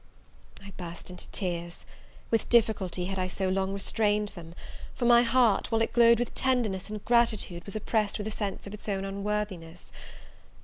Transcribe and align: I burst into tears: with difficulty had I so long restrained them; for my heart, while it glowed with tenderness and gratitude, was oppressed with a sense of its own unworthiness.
I 0.65 0.71
burst 0.77 1.11
into 1.11 1.29
tears: 1.29 1.85
with 2.31 2.49
difficulty 2.49 3.05
had 3.05 3.19
I 3.19 3.27
so 3.27 3.49
long 3.49 3.71
restrained 3.71 4.29
them; 4.29 4.55
for 4.95 5.05
my 5.05 5.21
heart, 5.21 5.71
while 5.71 5.83
it 5.83 5.93
glowed 5.93 6.17
with 6.17 6.33
tenderness 6.33 6.89
and 6.89 7.05
gratitude, 7.05 7.65
was 7.65 7.75
oppressed 7.75 8.17
with 8.17 8.25
a 8.25 8.31
sense 8.31 8.65
of 8.65 8.73
its 8.73 8.89
own 8.89 9.05
unworthiness. 9.05 9.91